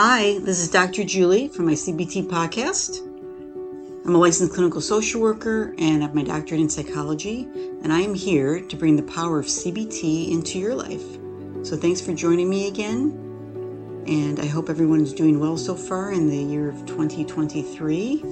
[0.00, 1.02] Hi, this is Dr.
[1.02, 3.04] Julie from my CBT podcast.
[4.06, 7.48] I'm a licensed clinical social worker and have my doctorate in psychology,
[7.82, 11.02] and I am here to bring the power of CBT into your life.
[11.66, 13.10] So, thanks for joining me again,
[14.06, 18.22] and I hope everyone's doing well so far in the year of 2023.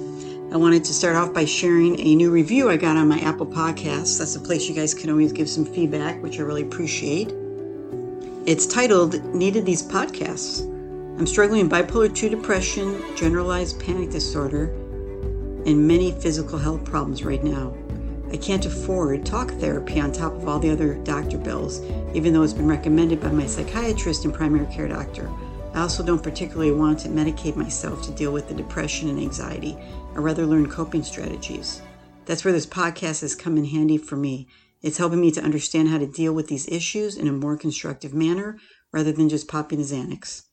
[0.53, 3.45] I wanted to start off by sharing a new review I got on my Apple
[3.45, 4.19] Podcasts.
[4.19, 7.33] That's a place you guys can always give some feedback, which I really appreciate.
[8.45, 10.66] It's titled Needed These Podcasts.
[11.17, 14.65] I'm struggling with bipolar 2 depression, generalized panic disorder,
[15.65, 17.75] and many physical health problems right now.
[18.31, 21.81] I can't afford talk therapy on top of all the other doctor bills,
[22.13, 25.27] even though it's been recommended by my psychiatrist and primary care doctor.
[25.73, 29.75] I also don't particularly want to medicate myself to deal with the depression and anxiety.
[30.13, 31.81] I rather learn coping strategies.
[32.25, 34.47] That's where this podcast has come in handy for me.
[34.83, 38.13] It's helping me to understand how to deal with these issues in a more constructive
[38.13, 38.59] manner
[38.91, 40.43] rather than just popping the Xanax.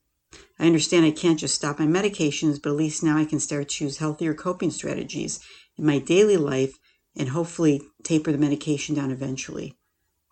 [0.59, 3.69] I understand I can't just stop my medications, but at least now I can start
[3.69, 5.39] to choose healthier coping strategies
[5.77, 6.77] in my daily life
[7.15, 9.77] and hopefully taper the medication down eventually.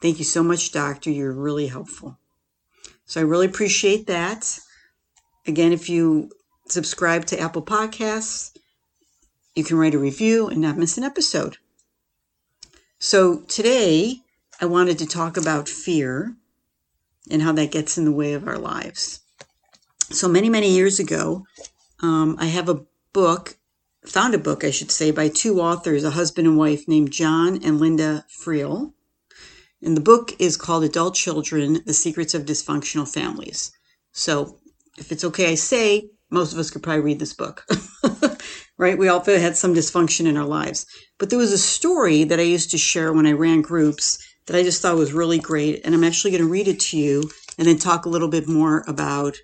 [0.02, 1.09] Thank you so much, doctor.
[1.09, 2.18] You're really helpful.
[3.06, 4.59] So I really appreciate that.
[5.46, 6.30] Again, if you
[6.68, 8.56] subscribe to Apple Podcasts,
[9.56, 11.58] you can write a review and not miss an episode.
[13.00, 14.18] So today,
[14.62, 16.36] I wanted to talk about fear
[17.30, 19.23] and how that gets in the way of our lives.
[20.09, 21.46] So many, many years ago,
[22.02, 23.58] um, I have a book,
[24.06, 27.64] found a book, I should say, by two authors, a husband and wife named John
[27.64, 28.94] and Linda Friel.
[29.81, 33.72] And the book is called Adult Children The Secrets of Dysfunctional Families.
[34.12, 34.59] So,
[34.98, 37.66] if it's okay, I say most of us could probably read this book,
[38.78, 38.98] right?
[38.98, 40.86] We all had some dysfunction in our lives.
[41.18, 44.58] But there was a story that I used to share when I ran groups that
[44.58, 45.81] I just thought was really great.
[45.86, 48.48] And I'm actually going to read it to you and then talk a little bit
[48.48, 49.38] more about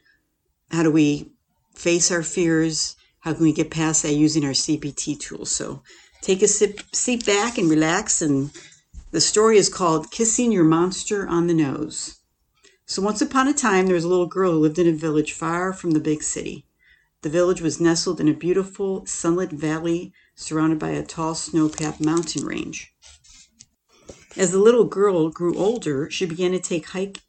[0.72, 1.32] how do we
[1.76, 2.96] face our fears?
[3.22, 5.52] How can we get past that using our CBT tools?
[5.52, 5.84] So
[6.22, 8.22] take a sip, seat back and relax.
[8.22, 8.52] And
[9.12, 12.20] the story is called Kissing Your Monster on the Nose.
[12.86, 15.34] So once upon a time, there was a little girl who lived in a village
[15.34, 16.66] far from the big city.
[17.22, 22.46] The village was nestled in a beautiful sunlit valley surrounded by a tall snow-capped mountain
[22.46, 22.94] range.
[24.38, 27.20] As the little girl grew older, she began to take hike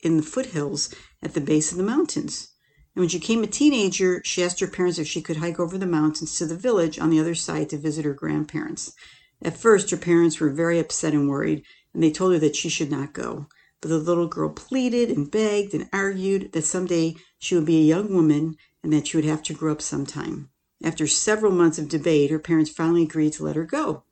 [0.00, 2.51] in the foothills at the base of the mountains.
[2.94, 5.78] And when she became a teenager, she asked her parents if she could hike over
[5.78, 8.92] the mountains to the village on the other side to visit her grandparents.
[9.40, 11.64] At first, her parents were very upset and worried,
[11.94, 13.46] and they told her that she should not go.
[13.80, 17.94] But the little girl pleaded and begged and argued that someday she would be a
[17.94, 20.50] young woman and that she would have to grow up sometime.
[20.84, 24.04] After several months of debate, her parents finally agreed to let her go.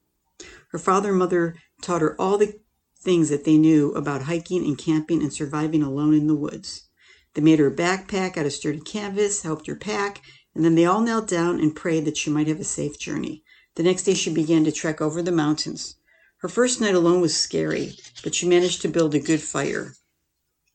[0.69, 2.59] Her father and mother taught her all the
[2.99, 6.90] things that they knew about hiking and camping and surviving alone in the woods.
[7.35, 10.23] They made her a backpack out of sturdy canvas, helped her pack,
[10.55, 13.45] and then they all knelt down and prayed that she might have a safe journey.
[13.77, 15.97] The next day she began to trek over the mountains.
[16.39, 19.95] Her first night alone was scary, but she managed to build a good fire.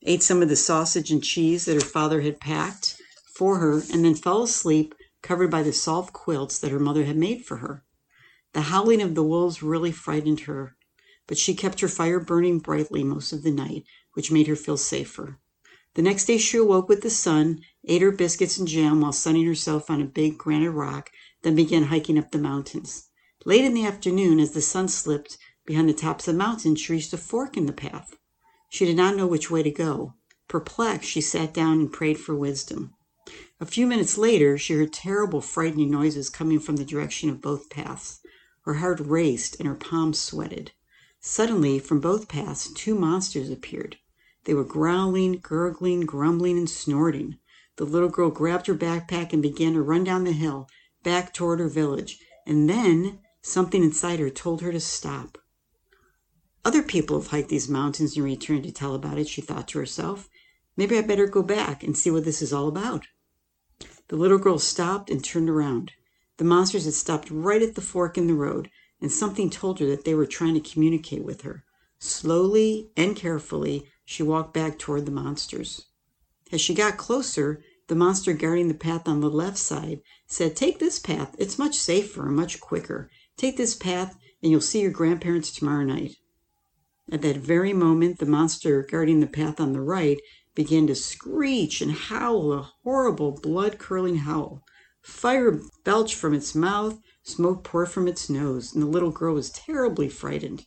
[0.03, 3.01] Ate some of the sausage and cheese that her father had packed
[3.35, 7.17] for her, and then fell asleep covered by the soft quilts that her mother had
[7.17, 7.83] made for her.
[8.53, 10.77] The howling of the wolves really frightened her,
[11.27, 13.83] but she kept her fire burning brightly most of the night,
[14.13, 15.39] which made her feel safer.
[15.95, 19.45] The next day she awoke with the sun, ate her biscuits and jam while sunning
[19.45, 21.09] herself on a big granite rock,
[21.41, 23.07] then began hiking up the mountains.
[23.45, 26.91] Late in the afternoon, as the sun slipped behind the tops of the mountains, she
[26.91, 28.17] reached a fork in the path.
[28.69, 30.15] She did not know which way to go.
[30.49, 32.93] Perplexed, she sat down and prayed for wisdom.
[33.61, 37.69] A few minutes later, she heard terrible, frightening noises coming from the direction of both
[37.69, 38.19] paths.
[38.63, 40.73] Her heart raced and her palms sweated.
[41.21, 43.97] Suddenly, from both paths, two monsters appeared.
[44.45, 47.37] They were growling, gurgling, grumbling, and snorting.
[47.77, 50.69] The little girl grabbed her backpack and began to run down the hill,
[51.03, 52.19] back toward her village.
[52.45, 55.37] And then something inside her told her to stop.
[56.63, 59.79] Other people have hiked these mountains and returned to tell about it, she thought to
[59.79, 60.29] herself.
[60.77, 63.05] Maybe I better go back and see what this is all about.
[64.07, 65.91] The little girl stopped and turned around.
[66.37, 68.69] The monsters had stopped right at the fork in the road,
[69.01, 71.63] and something told her that they were trying to communicate with her.
[71.99, 75.85] Slowly and carefully, she walked back toward the monsters.
[76.51, 80.79] As she got closer, the monster guarding the path on the left side said, Take
[80.79, 81.35] this path.
[81.37, 83.09] It's much safer and much quicker.
[83.35, 86.15] Take this path, and you'll see your grandparents tomorrow night.
[87.11, 90.19] At that very moment, the monster guarding the path on the right
[90.55, 94.63] began to screech and howl a horrible, blood curdling howl.
[95.03, 99.51] Fire belched from its mouth, smoke poured from its nose, and the little girl was
[99.51, 100.65] terribly frightened.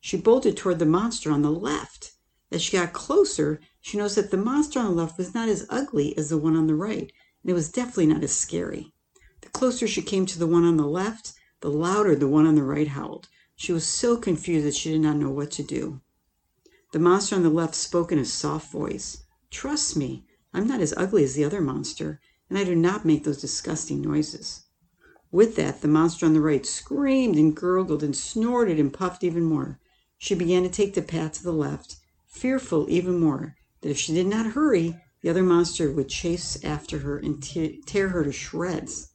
[0.00, 2.12] She bolted toward the monster on the left.
[2.54, 5.66] As she got closer, she noticed that the monster on the left was not as
[5.68, 7.10] ugly as the one on the right.
[7.42, 8.94] and it was definitely not as scary.
[9.40, 12.54] The closer she came to the one on the left, the louder the one on
[12.54, 13.28] the right howled.
[13.56, 16.00] She was so confused that she did not know what to do.
[16.92, 19.24] The monster on the left spoke in a soft voice.
[19.50, 23.24] Trust me, I'm not as ugly as the other monster, and I do not make
[23.24, 24.66] those disgusting noises.
[25.32, 29.42] With that, the monster on the right screamed and gurgled and snorted and puffed even
[29.42, 29.80] more.
[30.18, 31.96] She began to take the path to the left,
[32.34, 36.98] fearful even more that if she did not hurry, the other monster would chase after
[36.98, 37.42] her and
[37.86, 39.08] tear her to shreds.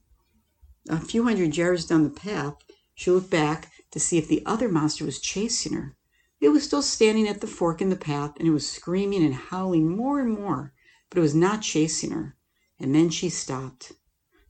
[0.89, 2.56] A few hundred yards down the path,
[2.95, 5.95] she looked back to see if the other monster was chasing her.
[6.42, 9.36] It was still standing at the fork in the path, and it was screaming and
[9.36, 10.74] howling more and more,
[11.10, 12.38] but it was not chasing her.
[12.80, 13.92] And then she stopped.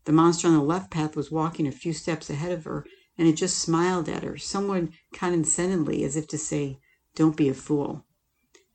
[0.05, 2.85] The monster on the left path was walking a few steps ahead of her,
[3.17, 6.79] and it just smiled at her, somewhat condescendingly, as if to say,
[7.15, 8.05] Don't be a fool.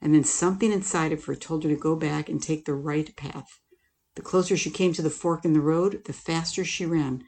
[0.04, 3.16] And then something inside of her told her to go back and take the right
[3.16, 3.58] path.
[4.16, 7.24] The closer she came to the fork in the road, the faster she ran,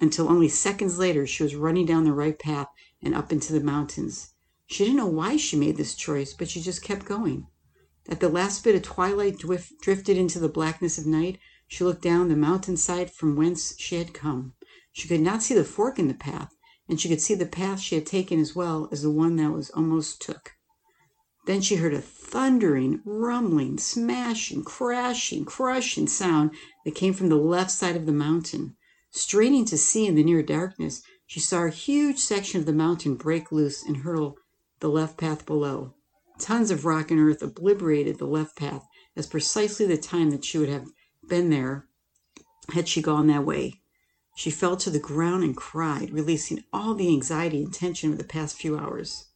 [0.00, 2.68] until only seconds later she was running down the right path
[3.02, 4.32] and up into the mountains.
[4.66, 7.48] She didn't know why she made this choice, but she just kept going.
[8.08, 12.28] At the last bit of twilight drifted into the blackness of night, she looked down
[12.28, 14.54] the mountainside from whence she had come.
[14.90, 16.56] She could not see the fork in the path,
[16.88, 19.52] and she could see the path she had taken as well as the one that
[19.52, 20.55] was almost took.
[21.46, 26.50] Then she heard a thundering, rumbling, smashing, crashing, crushing sound
[26.84, 28.76] that came from the left side of the mountain.
[29.12, 33.14] Straining to see in the near darkness, she saw a huge section of the mountain
[33.14, 34.36] break loose and hurtle
[34.80, 35.94] the left path below.
[36.38, 38.84] Tons of rock and earth obliterated the left path
[39.14, 40.88] as precisely the time that she would have
[41.28, 41.88] been there
[42.72, 43.80] had she gone that way.
[44.34, 48.24] She fell to the ground and cried, releasing all the anxiety and tension of the
[48.24, 49.26] past few hours.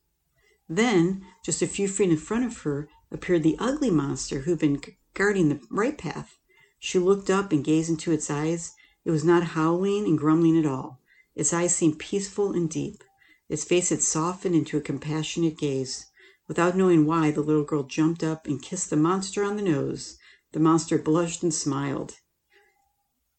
[0.73, 4.81] Then, just a few feet in front of her, appeared the ugly monster who'd been
[5.15, 6.39] guarding the right path.
[6.79, 8.73] She looked up and gazed into its eyes,
[9.05, 11.01] it was not howling and grumbling at all.
[11.35, 13.03] Its eyes seemed peaceful and deep.
[13.49, 16.07] Its face had softened into a compassionate gaze.
[16.47, 20.19] Without knowing why, the little girl jumped up and kissed the monster on the nose.
[20.53, 22.21] The monster blushed and smiled.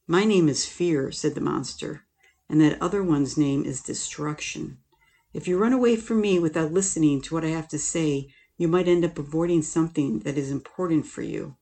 [0.05, 2.05] My name is Fear, said the monster,
[2.49, 4.79] and that other one's name is Destruction.
[5.33, 8.67] If you run away from me without listening to what I have to say, you
[8.67, 11.55] might end up avoiding something that is important for you.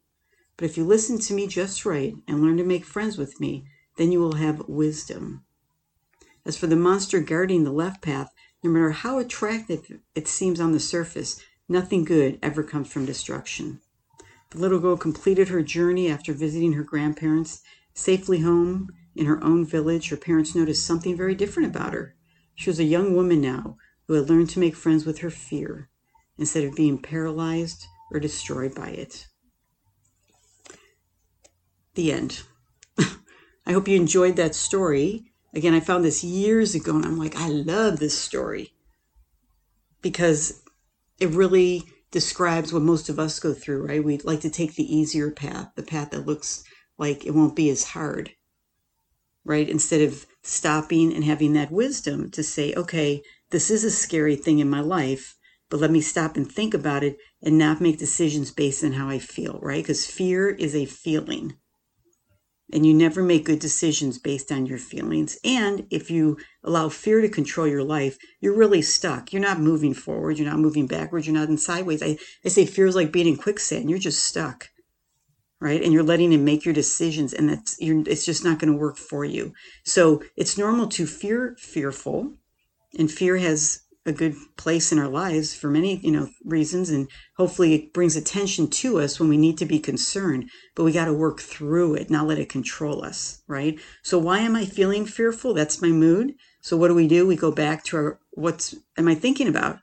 [0.57, 3.65] But if you listen to me just right and learn to make friends with me,
[3.97, 5.45] then you will have wisdom.
[6.45, 8.33] As for the monster guarding the left path,
[8.63, 13.79] no matter how attractive it seems on the surface, nothing good ever comes from destruction.
[14.49, 17.61] The little girl completed her journey after visiting her grandparents.
[17.93, 22.15] Safely home in her own village, her parents noticed something very different about her.
[22.59, 25.87] She was a young woman now who had learned to make friends with her fear
[26.37, 29.27] instead of being paralyzed or destroyed by it.
[31.93, 32.41] The end.
[33.65, 35.31] I hope you enjoyed that story.
[35.53, 38.73] Again, I found this years ago and I'm like, I love this story
[40.01, 40.61] because
[41.17, 44.03] it really describes what most of us go through, right?
[44.03, 46.65] We'd like to take the easier path, the path that looks
[46.97, 48.31] like it won't be as hard,
[49.45, 49.69] right?
[49.69, 54.59] Instead of stopping and having that wisdom to say, okay, this is a scary thing
[54.59, 55.35] in my life,
[55.69, 59.09] but let me stop and think about it and not make decisions based on how
[59.09, 59.83] I feel, right?
[59.83, 61.55] Because fear is a feeling
[62.71, 65.37] and you never make good decisions based on your feelings.
[65.43, 69.33] And if you allow fear to control your life, you're really stuck.
[69.33, 70.37] You're not moving forward.
[70.37, 71.25] You're not moving backwards.
[71.25, 72.03] You're not in sideways.
[72.03, 73.89] I, I say fear is like being in quicksand.
[73.89, 74.69] You're just stuck,
[75.59, 75.83] right?
[75.83, 78.79] And you're letting it make your decisions, and that's you're, it's just not going to
[78.79, 79.53] work for you.
[79.83, 82.33] So it's normal to fear fearful,
[82.97, 87.09] and fear has a good place in our lives for many you know reasons and
[87.37, 91.05] hopefully it brings attention to us when we need to be concerned but we got
[91.05, 93.79] to work through it not let it control us right?
[94.01, 95.53] So why am i feeling fearful?
[95.53, 96.33] That's my mood.
[96.61, 97.27] So what do we do?
[97.27, 99.79] We go back to our what's am i thinking about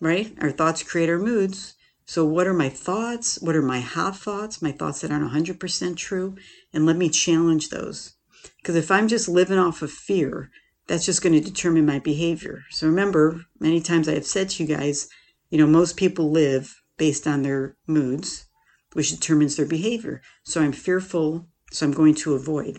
[0.00, 0.36] right?
[0.40, 1.74] Our thoughts create our moods
[2.06, 5.96] so what are my thoughts what are my hot thoughts my thoughts that aren't 100%
[5.96, 6.36] true
[6.72, 8.14] and let me challenge those
[8.58, 10.50] because if i'm just living off of fear
[10.86, 12.64] that's just going to determine my behavior.
[12.70, 15.08] So remember, many times I have said to you guys,
[15.50, 18.46] you know, most people live based on their moods,
[18.92, 20.20] which determines their behavior.
[20.44, 22.78] So I'm fearful, so I'm going to avoid.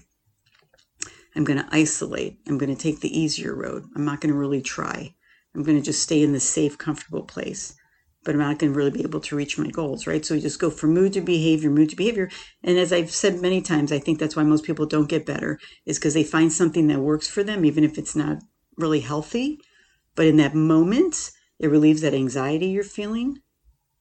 [1.36, 2.40] I'm going to isolate.
[2.48, 3.86] I'm going to take the easier road.
[3.96, 5.16] I'm not going to really try.
[5.54, 7.76] I'm going to just stay in the safe, comfortable place
[8.26, 10.26] but I'm not going to really be able to reach my goals, right?
[10.26, 12.30] So we just go from mood to behavior, mood to behavior.
[12.64, 15.60] And as I've said many times, I think that's why most people don't get better
[15.86, 18.40] is because they find something that works for them, even if it's not
[18.78, 19.60] really healthy.
[20.16, 23.38] But in that moment, it relieves that anxiety you're feeling,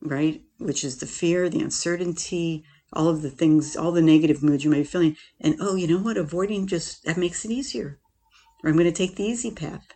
[0.00, 0.42] right?
[0.58, 2.64] Which is the fear, the uncertainty,
[2.94, 5.16] all of the things, all the negative moods you might be feeling.
[5.38, 6.16] And oh, you know what?
[6.16, 7.98] Avoiding just that makes it easier.
[8.62, 9.86] Or I'm going to take the easy path.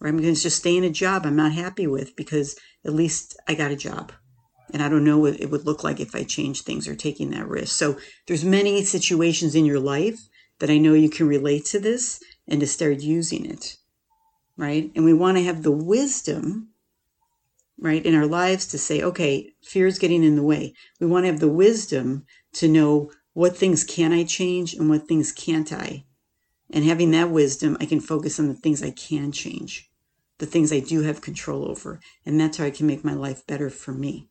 [0.00, 2.94] Or I'm going to just stay in a job I'm not happy with because at
[2.94, 4.12] least I got a job.
[4.72, 7.30] And I don't know what it would look like if I changed things or taking
[7.30, 7.76] that risk.
[7.76, 10.28] So there's many situations in your life
[10.60, 13.76] that I know you can relate to this and to start using it.
[14.56, 14.90] Right?
[14.94, 16.70] And we want to have the wisdom
[17.80, 20.74] right, in our lives to say, okay, fear is getting in the way.
[21.00, 25.08] We want to have the wisdom to know what things can I change and what
[25.08, 26.04] things can't I.
[26.70, 29.89] And having that wisdom, I can focus on the things I can change,
[30.40, 32.00] the things I do have control over.
[32.26, 34.28] And that's how I can make my life better for me.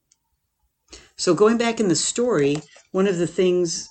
[1.16, 2.58] So, going back in the story,
[2.92, 3.88] one of the things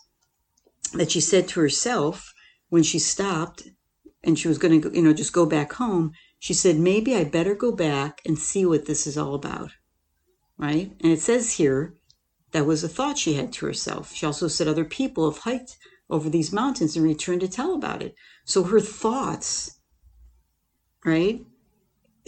[0.95, 2.33] that she said to herself
[2.69, 3.69] when she stopped
[4.25, 7.25] and she was going to, you know, just go back home, she said, maybe I
[7.25, 9.71] better go back and see what this is all about.
[10.57, 10.93] Right?
[11.01, 11.95] And it says here
[12.53, 14.13] that was a thought she had to herself.
[14.13, 15.77] She also said other people have hiked
[16.11, 18.15] over these mountains and returned to tell about it.
[18.45, 19.79] So her thoughts,
[21.05, 21.45] right,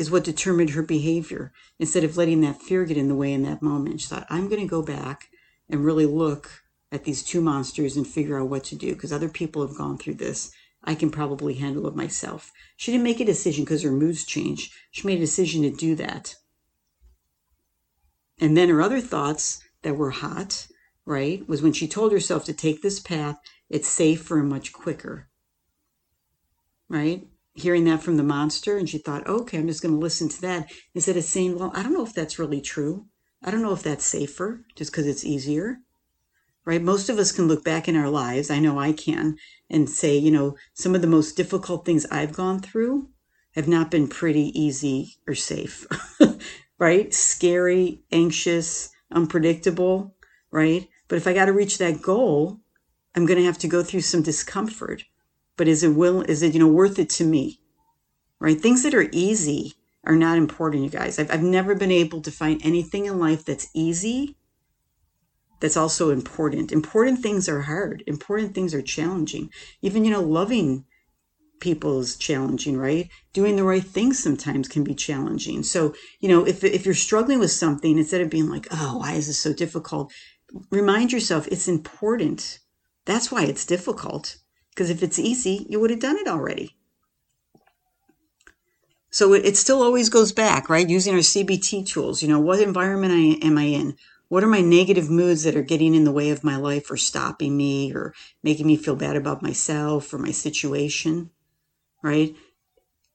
[0.00, 1.52] is what determined her behavior.
[1.78, 4.48] Instead of letting that fear get in the way in that moment, she thought, I'm
[4.48, 5.28] going to go back
[5.68, 9.28] and really look at these two monsters and figure out what to do because other
[9.28, 10.52] people have gone through this
[10.82, 12.52] I can probably handle it myself.
[12.76, 14.72] She didn't make a decision because her moods changed.
[14.90, 16.36] She made a decision to do that.
[18.40, 20.68] And then her other thoughts that were hot,
[21.04, 23.36] right, was when she told herself to take this path,
[23.68, 25.28] it's safer and much quicker.
[26.88, 27.28] Right?
[27.54, 30.40] Hearing that from the monster, and she thought, okay, I'm just going to listen to
[30.42, 33.06] that instead of saying, well, I don't know if that's really true.
[33.42, 35.78] I don't know if that's safer just because it's easier
[36.64, 36.82] right?
[36.82, 39.36] Most of us can look back in our lives, I know I can,
[39.68, 43.08] and say, you know, some of the most difficult things I've gone through
[43.54, 45.86] have not been pretty easy or safe,
[46.78, 47.12] right?
[47.12, 50.14] Scary, anxious, unpredictable,
[50.50, 50.88] right?
[51.08, 52.60] But if I got to reach that goal,
[53.14, 55.04] I'm going to have to go through some discomfort.
[55.60, 57.60] But is it will is it you know worth it to me?
[58.38, 58.58] Right?
[58.58, 59.74] Things that are easy
[60.04, 61.18] are not important, you guys.
[61.18, 64.36] I've, I've never been able to find anything in life that's easy
[65.60, 66.72] that's also important.
[66.72, 68.02] Important things are hard.
[68.06, 69.50] Important things are challenging.
[69.82, 70.86] Even, you know, loving
[71.60, 73.10] people is challenging, right?
[73.34, 75.62] Doing the right thing sometimes can be challenging.
[75.62, 79.12] So, you know, if, if you're struggling with something, instead of being like, oh, why
[79.12, 80.10] is this so difficult?
[80.70, 82.60] Remind yourself it's important.
[83.04, 84.38] That's why it's difficult.
[84.80, 86.74] Because if it's easy, you would have done it already.
[89.10, 90.88] So it, still always goes back, right?
[90.88, 92.22] Using our CBT tools.
[92.22, 93.98] You know, what environment am I in?
[94.28, 96.96] What are my negative moods that are getting in the way of my life or
[96.96, 101.28] stopping me or making me feel bad about myself or my situation?
[102.02, 102.34] Right?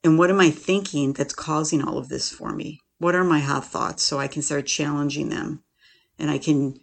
[0.03, 2.81] And what am I thinking that's causing all of this for me?
[2.99, 5.63] What are my hot thoughts so I can start challenging them
[6.19, 6.79] and I can,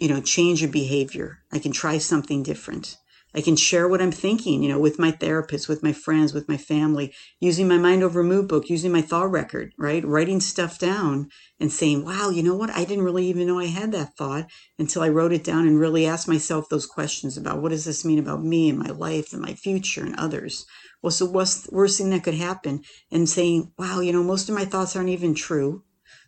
[0.00, 1.40] you know, change a behavior.
[1.52, 2.96] I can try something different.
[3.34, 6.48] I can share what I'm thinking, you know, with my therapist, with my friends, with
[6.48, 10.04] my family, using my mind over mood book, using my thought record, right?
[10.04, 12.70] Writing stuff down and saying, wow, you know what?
[12.70, 15.80] I didn't really even know I had that thought until I wrote it down and
[15.80, 19.32] really asked myself those questions about what does this mean about me and my life
[19.32, 20.66] and my future and others?
[21.00, 22.82] What's the worst, worst thing that could happen?
[23.10, 25.84] And saying, wow, you know, most of my thoughts aren't even true.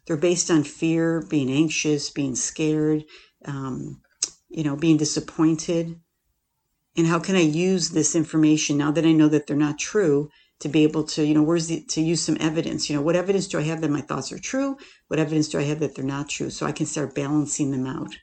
[0.07, 3.05] They're based on fear, being anxious, being scared,
[3.45, 4.01] um,
[4.49, 6.01] you know, being disappointed
[6.97, 10.31] and how can I use this information now that I know that they're not true
[10.61, 12.89] to be able to, you know, where's the, to use some evidence?
[12.89, 14.77] You know, what evidence do I have that my thoughts are true?
[15.09, 16.51] What evidence do I have that they're not true?
[16.51, 18.17] So I can start balancing them out.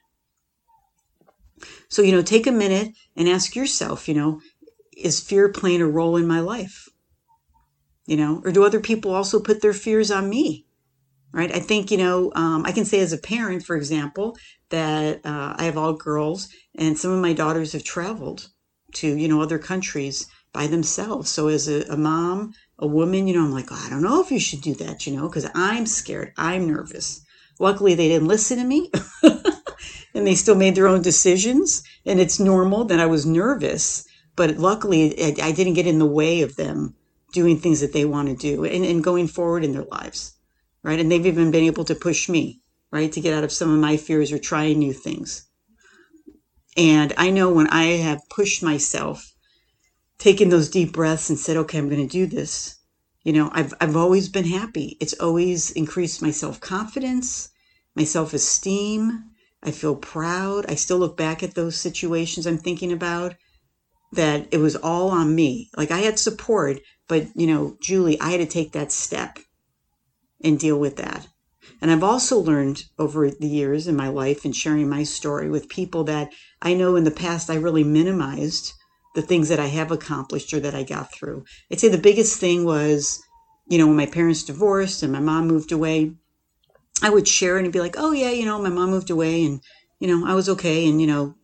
[1.90, 4.42] So, you know, take a minute and ask yourself, you know,
[4.98, 6.88] is fear playing a role in my life?
[8.06, 10.66] You know, or do other people also put their fears on me?
[11.34, 11.54] Right.
[11.54, 14.38] I think, you know, um, I can say as a parent, for example,
[14.70, 18.50] that uh, I have all girls and some of my daughters have traveled
[18.94, 21.30] to you know other countries by themselves.
[21.30, 24.22] So as a, a mom a woman you know i'm like oh, i don't know
[24.22, 26.34] if you should do that you know because i'm scared.
[26.38, 27.22] I'm nervous.
[27.60, 28.92] Luckily they didn't listen to me
[30.14, 34.06] and they still made their own decisions and it's normal that i was nervous
[34.36, 36.96] but luckily I, I didn't get in the way of them
[37.34, 40.36] doing things that they want to do and, and going forward in their lives
[40.84, 41.00] right?
[41.00, 43.80] And they've even been able to push me right to get out of some of
[43.80, 45.48] my fears or trying new things
[46.78, 49.34] and I know when I have pushed myself,
[50.18, 52.78] taken those deep breaths and said, okay, I'm going to do this,
[53.24, 54.98] you know, I've, I've always been happy.
[55.00, 57.50] It's always increased my self confidence,
[57.96, 59.26] my self esteem.
[59.64, 60.66] I feel proud.
[60.68, 63.36] I still look back at those situations I'm thinking about
[64.14, 65.70] that it was all on me.
[65.78, 69.38] Like I had support, but you know, Julie, I had to take that step
[70.44, 71.28] and deal with that.
[71.82, 75.68] And I've also learned over the years in my life and sharing my story with
[75.68, 78.74] people that I know in the past I really minimized
[79.16, 81.44] the things that I have accomplished or that I got through.
[81.72, 83.22] I'd say the biggest thing was,
[83.68, 86.14] you know, when my parents divorced and my mom moved away,
[87.02, 89.44] I would share it and be like, oh, yeah, you know, my mom moved away
[89.44, 89.62] and,
[90.00, 90.88] you know, I was okay.
[90.88, 91.36] And, you know,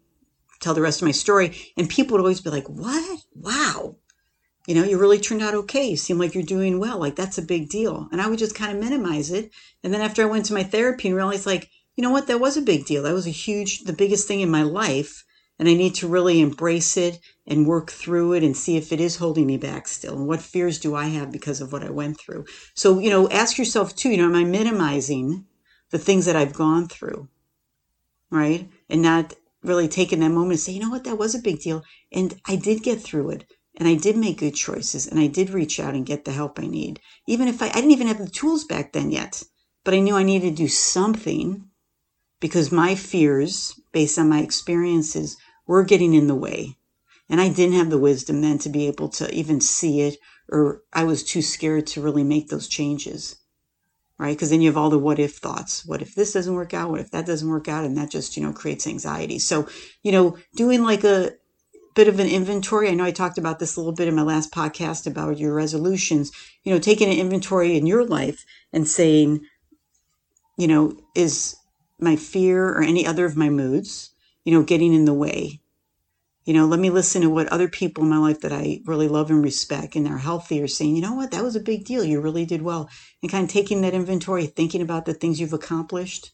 [0.62, 1.58] tell the rest of my story.
[1.76, 3.22] And people would always be like, what?
[3.34, 3.98] Wow.
[4.68, 5.90] You know, you really turned out okay.
[5.90, 7.00] You seem like you're doing well.
[7.00, 8.08] Like, that's a big deal.
[8.12, 9.50] And I would just kind of minimize it.
[9.84, 12.28] And then after I went to my therapy and realized, like, you know what?
[12.28, 13.02] That was a big deal.
[13.02, 15.24] That was a huge, the biggest thing in my life
[15.60, 19.00] and I need to really embrace it and work through it and see if it
[19.00, 21.90] is holding me back still and what fears do I have because of what I
[21.90, 22.46] went through.
[22.76, 25.46] So, you know, ask yourself too, you know, am I minimizing
[25.90, 27.28] the things that I've gone through?
[28.30, 28.70] Right?
[28.90, 29.34] And not
[29.64, 31.84] really taking that moment and say, you know what, that was a big deal.
[32.12, 33.46] And I did get through it.
[33.78, 36.60] And I did make good choices and I did reach out and get the help
[36.60, 37.00] I need.
[37.28, 39.44] Even if I, I didn't even have the tools back then yet,
[39.84, 41.70] but I knew I needed to do something
[42.40, 46.76] because my fears, based on my experiences, were getting in the way.
[47.30, 50.18] And I didn't have the wisdom then to be able to even see it,
[50.50, 53.36] or I was too scared to really make those changes.
[54.18, 54.36] Right?
[54.36, 55.86] Because then you have all the what if thoughts.
[55.86, 56.90] What if this doesn't work out?
[56.90, 57.86] What if that doesn't work out?
[57.86, 59.38] And that just, you know, creates anxiety.
[59.38, 59.68] So,
[60.02, 61.34] you know, doing like a
[61.98, 62.90] bit of an inventory.
[62.90, 65.52] I know I talked about this a little bit in my last podcast about your
[65.52, 66.32] resolutions,
[66.64, 69.42] you know, taking an inventory in your life and saying,
[70.60, 71.56] you know, is
[72.00, 74.12] my fear or any other of my moods,
[74.46, 75.60] you know, getting in the way.
[76.46, 79.08] You know, let me listen to what other people in my life that I really
[79.08, 81.84] love and respect and are healthy are saying, you know what, that was a big
[81.84, 82.04] deal.
[82.04, 82.92] You really did well.
[83.24, 86.32] And kind of taking that inventory, thinking about the things you've accomplished.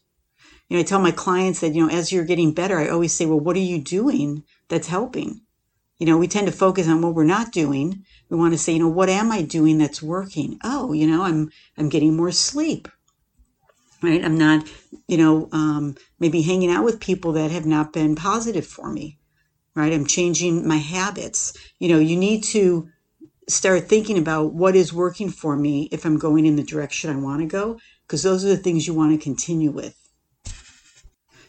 [0.68, 3.14] You know, I tell my clients that, you know, as you're getting better, I always
[3.14, 5.40] say, well, what are you doing that's helping?
[5.98, 8.04] You know, we tend to focus on what we're not doing.
[8.28, 10.58] We want to say, you know, what am I doing that's working?
[10.64, 12.88] Oh, you know, I'm I'm getting more sleep
[14.04, 14.24] right?
[14.24, 14.68] I'm not,
[15.08, 19.18] you know, um, maybe hanging out with people that have not been positive for me,
[19.74, 19.92] right?
[19.92, 21.56] I'm changing my habits.
[21.78, 22.88] You know, you need to
[23.48, 27.16] start thinking about what is working for me if I'm going in the direction I
[27.16, 29.96] want to go, because those are the things you want to continue with.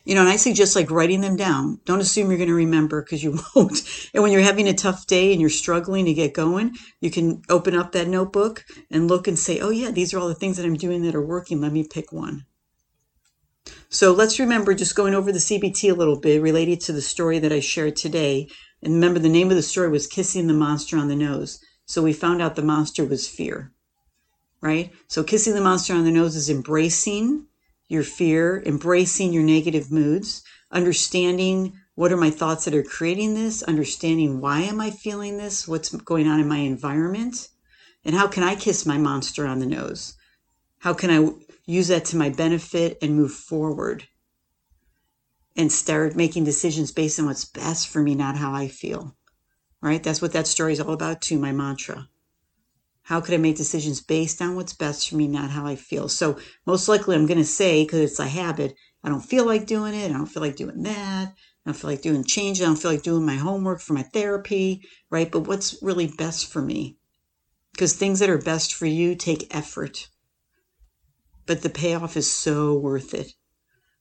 [0.06, 1.80] You know, and I suggest like writing them down.
[1.86, 4.10] Don't assume you're going to remember because you won't.
[4.14, 7.42] And when you're having a tough day and you're struggling to get going, you can
[7.50, 10.58] open up that notebook and look and say, oh, yeah, these are all the things
[10.58, 11.60] that I'm doing that are working.
[11.60, 12.46] Let me pick one.
[13.90, 17.40] So let's remember just going over the CBT a little bit related to the story
[17.40, 18.48] that I shared today.
[18.84, 21.60] And remember, the name of the story was Kissing the Monster on the Nose.
[21.86, 23.72] So we found out the monster was fear,
[24.60, 24.92] right?
[25.08, 27.46] So kissing the monster on the nose is embracing
[27.88, 33.64] your fear, embracing your negative moods, understanding what are my thoughts that are creating this,
[33.64, 37.50] understanding why am I feeling this, what's going on in my environment,
[38.04, 40.16] and how can I kiss my monster on the nose?
[40.80, 41.32] How can I
[41.66, 44.08] use that to my benefit and move forward
[45.56, 49.16] and start making decisions based on what's best for me, not how I feel?
[49.82, 50.04] Right?
[50.04, 52.10] That's what that story is all about, too, my mantra.
[53.06, 56.10] How could I make decisions based on what's best for me, not how I feel?
[56.10, 59.68] So, most likely, I'm going to say, because it's a habit, I don't feel like
[59.68, 60.10] doing it.
[60.10, 61.28] I don't feel like doing that.
[61.28, 61.34] I
[61.70, 62.60] don't feel like doing change.
[62.60, 65.32] I don't feel like doing my homework for my therapy, right?
[65.32, 66.98] But what's really best for me?
[67.74, 70.10] Because things that are best for you take effort,
[71.46, 73.34] but the payoff is so worth it.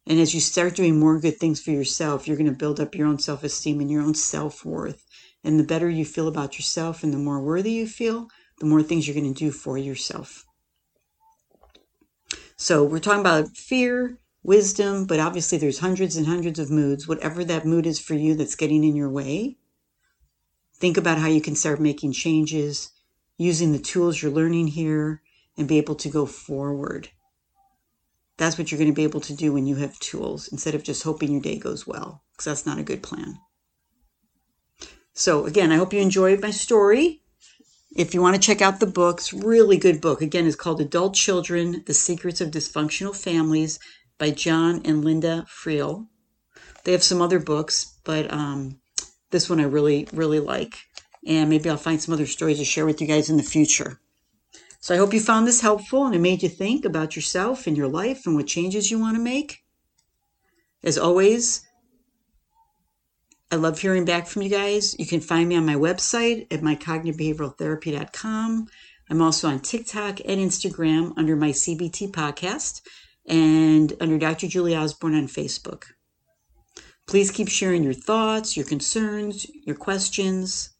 [0.06, 2.94] And as you start doing more good things for yourself, you're going to build up
[2.94, 5.04] your own self esteem and your own self worth.
[5.42, 8.82] And the better you feel about yourself and the more worthy you feel, the more
[8.82, 10.44] things you're going to do for yourself.
[12.56, 17.08] So we're talking about fear, wisdom, but obviously there's hundreds and hundreds of moods.
[17.08, 19.56] Whatever that mood is for you that's getting in your way,
[20.76, 22.90] think about how you can start making changes
[23.36, 25.22] using the tools you're learning here
[25.56, 27.08] and be able to go forward.
[28.36, 30.82] That's what you're going to be able to do when you have tools instead of
[30.82, 33.38] just hoping your day goes well, because that's not a good plan.
[35.12, 37.22] So, again, I hope you enjoyed my story.
[37.94, 40.20] If you want to check out the books, really good book.
[40.20, 43.78] Again, it's called Adult Children The Secrets of Dysfunctional Families
[44.18, 46.08] by John and Linda Friel.
[46.82, 48.80] They have some other books, but um,
[49.30, 50.76] this one I really, really like.
[51.24, 54.00] And maybe I'll find some other stories to share with you guys in the future.
[54.80, 57.76] So I hope you found this helpful and it made you think about yourself and
[57.76, 59.60] your life and what changes you want to make.
[60.82, 61.64] As always,
[63.54, 64.98] I love hearing back from you guys.
[64.98, 68.66] You can find me on my website at mycognitivebehavioraltherapy.com.
[69.08, 72.80] I'm also on TikTok and Instagram under my CBT podcast
[73.28, 74.48] and under Dr.
[74.48, 75.84] Julie Osborne on Facebook.
[77.06, 80.70] Please keep sharing your thoughts, your concerns, your questions.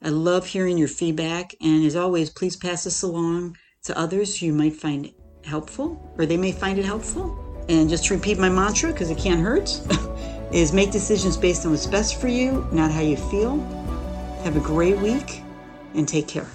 [0.00, 4.46] I love hearing your feedback, and as always, please pass this along to others who
[4.46, 5.10] you might find
[5.44, 7.64] helpful, or they may find it helpful.
[7.68, 9.76] And just to repeat my mantra, because it can't hurt,
[10.52, 13.58] is make decisions based on what's best for you, not how you feel.
[14.44, 15.42] Have a great week
[15.94, 16.46] and take care.